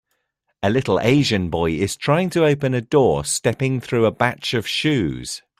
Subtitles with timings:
[0.63, 4.65] A little Asian boy is trying to open a door stepping through a batch of
[4.67, 5.43] shoes